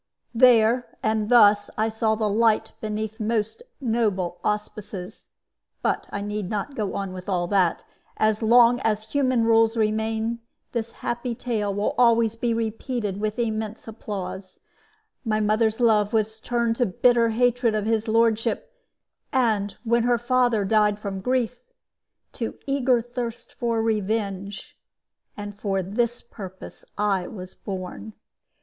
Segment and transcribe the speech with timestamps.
[0.33, 5.29] "There and thus I saw the light beneath most noble auspices.
[5.83, 7.83] But I need not go on with all that.
[8.17, 10.39] As long as human rules remain,
[10.71, 14.59] this happy tale will always be repeated with immense applause.
[15.23, 18.73] My mother's love was turned to bitter hatred of his lordship,
[19.31, 21.59] and, when her father died from grief,
[22.31, 24.73] to eager thirst for vengeance.
[25.37, 28.13] And for this purpose I was born.